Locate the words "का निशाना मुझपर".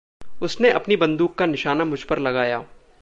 1.35-2.19